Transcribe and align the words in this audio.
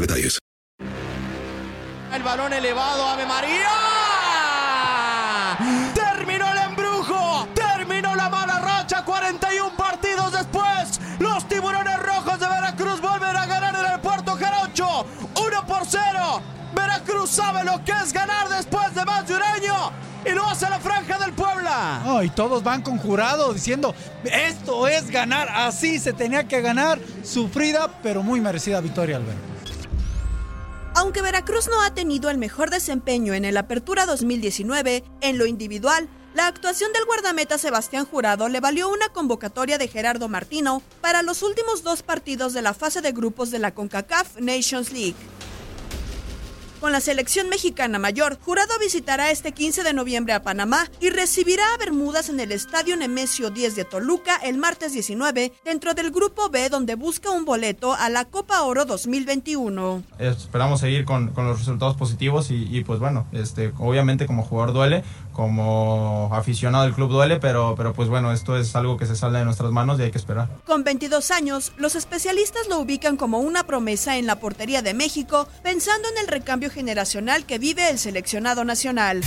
detalles. 0.00 0.38
El 2.12 2.22
balón 2.22 2.52
elevado, 2.52 3.08
Ave 3.08 3.26
María. 3.26 3.68
Terminó 5.94 6.50
el 6.52 6.58
embrujo. 6.58 7.48
Terminó 7.54 8.14
la 8.14 8.28
mala 8.28 8.60
racha. 8.60 9.04
41 9.04 9.76
partidos 9.76 10.32
después. 10.32 11.00
Los 11.18 11.46
tiburones 11.48 11.98
rojos 11.98 12.40
de 12.40 12.46
Veracruz 12.46 13.00
vuelven 13.00 13.36
a 13.36 13.46
ganar 13.46 13.74
en 13.74 13.92
el 13.92 14.00
Puerto 14.00 14.36
Jarocho. 14.36 15.06
1 15.34 15.66
por 15.66 15.82
0. 15.86 16.42
Veracruz 16.74 17.30
sabe 17.30 17.64
lo 17.64 17.82
que 17.84 17.92
es 17.92 18.12
ganar 18.12 18.48
después 18.48 18.94
de 18.94 19.04
más 19.04 19.26
de 19.26 19.36
un 19.36 19.42
año. 19.42 19.92
Y 20.24 20.30
lo 20.30 20.44
hace 20.46 20.68
la 20.68 20.80
franja 20.80 21.18
del 21.18 21.32
No, 22.04 22.22
y 22.22 22.30
todos 22.30 22.62
van 22.62 22.82
con 22.82 22.98
jurado 22.98 23.52
diciendo, 23.52 23.94
esto 24.24 24.88
es 24.88 25.10
ganar, 25.10 25.48
así 25.48 25.98
se 25.98 26.12
tenía 26.12 26.46
que 26.48 26.60
ganar, 26.60 26.98
sufrida 27.22 28.00
pero 28.02 28.22
muy 28.22 28.40
merecida 28.40 28.80
victoria, 28.80 29.16
Alberto. 29.16 29.40
Aunque 30.94 31.20
Veracruz 31.20 31.68
no 31.68 31.82
ha 31.82 31.92
tenido 31.92 32.30
el 32.30 32.38
mejor 32.38 32.70
desempeño 32.70 33.34
en 33.34 33.44
el 33.44 33.58
Apertura 33.58 34.06
2019, 34.06 35.04
en 35.20 35.36
lo 35.36 35.44
individual, 35.44 36.08
la 36.34 36.46
actuación 36.46 36.92
del 36.92 37.04
guardameta 37.06 37.58
Sebastián 37.58 38.04
Jurado 38.04 38.48
le 38.48 38.60
valió 38.60 38.90
una 38.90 39.08
convocatoria 39.08 39.78
de 39.78 39.88
Gerardo 39.88 40.28
Martino 40.28 40.82
para 41.00 41.22
los 41.22 41.42
últimos 41.42 41.82
dos 41.82 42.02
partidos 42.02 42.52
de 42.52 42.62
la 42.62 42.74
fase 42.74 43.00
de 43.00 43.12
grupos 43.12 43.50
de 43.50 43.58
la 43.58 43.74
CONCACAF 43.74 44.38
Nations 44.38 44.92
League. 44.92 45.16
Con 46.86 46.92
la 46.92 47.00
selección 47.00 47.48
mexicana 47.48 47.98
mayor, 47.98 48.38
Jurado 48.40 48.78
visitará 48.78 49.32
este 49.32 49.50
15 49.50 49.82
de 49.82 49.92
noviembre 49.92 50.34
a 50.34 50.44
Panamá 50.44 50.88
y 51.00 51.10
recibirá 51.10 51.64
a 51.74 51.78
Bermudas 51.78 52.28
en 52.28 52.38
el 52.38 52.52
Estadio 52.52 52.96
Nemesio 52.96 53.50
10 53.50 53.74
de 53.74 53.84
Toluca 53.84 54.36
el 54.36 54.56
martes 54.56 54.92
19, 54.92 55.52
dentro 55.64 55.94
del 55.94 56.12
Grupo 56.12 56.48
B 56.48 56.68
donde 56.68 56.94
busca 56.94 57.32
un 57.32 57.44
boleto 57.44 57.92
a 57.92 58.08
la 58.08 58.24
Copa 58.24 58.62
Oro 58.62 58.84
2021. 58.84 60.04
Esperamos 60.20 60.78
seguir 60.78 61.04
con, 61.04 61.32
los 61.34 61.58
resultados 61.58 61.96
positivos 61.96 62.52
y, 62.52 62.68
y, 62.70 62.84
pues 62.84 63.00
bueno, 63.00 63.26
este, 63.32 63.72
obviamente 63.78 64.26
como 64.26 64.44
jugador 64.44 64.72
duele, 64.72 65.02
como 65.36 66.30
aficionado 66.32 66.84
del 66.84 66.94
club 66.94 67.10
duele, 67.10 67.36
pero, 67.36 67.74
pero 67.76 67.92
pues 67.92 68.08
bueno, 68.08 68.32
esto 68.32 68.56
es 68.56 68.74
algo 68.74 68.96
que 68.96 69.04
se 69.04 69.14
sale 69.14 69.40
de 69.40 69.44
nuestras 69.44 69.70
manos 69.70 70.00
y 70.00 70.04
hay 70.04 70.10
que 70.10 70.16
esperar. 70.16 70.48
Con 70.64 70.82
22 70.82 71.30
años, 71.30 71.74
los 71.76 71.94
especialistas 71.94 72.68
lo 72.68 72.78
ubican 72.78 73.18
como 73.18 73.40
una 73.40 73.66
promesa 73.66 74.16
en 74.16 74.26
la 74.26 74.40
portería 74.40 74.80
de 74.80 74.94
México, 74.94 75.46
pensando 75.62 76.08
en 76.08 76.16
el 76.22 76.28
recambio 76.28 76.70
generacional 76.70 77.44
que 77.44 77.58
vive 77.58 77.90
el 77.90 77.98
seleccionado 77.98 78.64
nacional. 78.64 79.20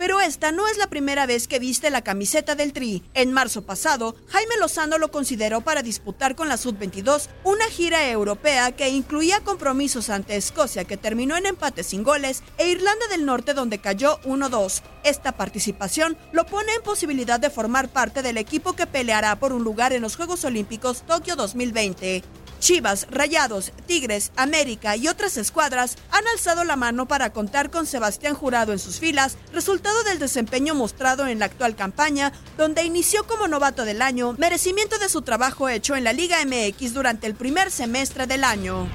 Pero 0.00 0.22
esta 0.22 0.50
no 0.50 0.66
es 0.66 0.78
la 0.78 0.86
primera 0.86 1.26
vez 1.26 1.46
que 1.46 1.58
viste 1.58 1.90
la 1.90 2.00
camiseta 2.00 2.54
del 2.54 2.72
Tri. 2.72 3.02
En 3.12 3.34
marzo 3.34 3.66
pasado, 3.66 4.16
Jaime 4.28 4.56
Lozano 4.58 4.96
lo 4.96 5.10
consideró 5.10 5.60
para 5.60 5.82
disputar 5.82 6.34
con 6.36 6.48
la 6.48 6.56
Sub-22 6.56 7.28
una 7.44 7.66
gira 7.66 8.08
europea 8.08 8.72
que 8.72 8.88
incluía 8.88 9.40
compromisos 9.40 10.08
ante 10.08 10.36
Escocia 10.36 10.84
que 10.84 10.96
terminó 10.96 11.36
en 11.36 11.44
empate 11.44 11.82
sin 11.82 12.02
goles 12.02 12.42
e 12.56 12.70
Irlanda 12.70 13.08
del 13.08 13.26
Norte 13.26 13.52
donde 13.52 13.76
cayó 13.76 14.18
1-2. 14.22 14.80
Esta 15.04 15.32
participación 15.32 16.16
lo 16.32 16.46
pone 16.46 16.72
en 16.72 16.82
posibilidad 16.82 17.38
de 17.38 17.50
formar 17.50 17.90
parte 17.90 18.22
del 18.22 18.38
equipo 18.38 18.72
que 18.72 18.86
peleará 18.86 19.38
por 19.38 19.52
un 19.52 19.64
lugar 19.64 19.92
en 19.92 20.00
los 20.00 20.16
Juegos 20.16 20.46
Olímpicos 20.46 21.02
Tokio 21.02 21.36
2020. 21.36 22.22
Chivas, 22.60 23.08
Rayados, 23.10 23.72
Tigres, 23.86 24.30
América 24.36 24.94
y 24.94 25.08
otras 25.08 25.36
escuadras 25.36 25.96
han 26.12 26.28
alzado 26.28 26.62
la 26.62 26.76
mano 26.76 27.06
para 27.06 27.32
contar 27.32 27.70
con 27.70 27.86
Sebastián 27.86 28.34
Jurado 28.34 28.72
en 28.72 28.78
sus 28.78 29.00
filas, 29.00 29.36
resultado 29.52 30.04
del 30.04 30.18
desempeño 30.18 30.74
mostrado 30.74 31.26
en 31.26 31.40
la 31.40 31.46
actual 31.46 31.74
campaña, 31.74 32.32
donde 32.56 32.84
inició 32.84 33.26
como 33.26 33.48
novato 33.48 33.84
del 33.84 34.02
año, 34.02 34.34
merecimiento 34.38 34.98
de 34.98 35.08
su 35.08 35.22
trabajo 35.22 35.68
hecho 35.68 35.96
en 35.96 36.04
la 36.04 36.12
Liga 36.12 36.36
MX 36.44 36.94
durante 36.94 37.26
el 37.26 37.34
primer 37.34 37.70
semestre 37.70 38.26
del 38.26 38.44
año. 38.44 38.86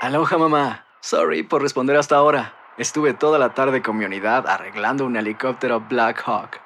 Aloha 0.00 0.38
mamá. 0.38 0.86
Sorry 1.00 1.42
por 1.42 1.62
responder 1.62 1.96
hasta 1.96 2.16
ahora. 2.16 2.54
Estuve 2.78 3.14
toda 3.14 3.38
la 3.38 3.54
tarde 3.54 3.82
con 3.82 3.96
mi 3.96 4.04
unidad 4.04 4.46
arreglando 4.46 5.04
un 5.04 5.16
helicóptero 5.16 5.80
Black 5.80 6.22
Hawk. 6.26 6.65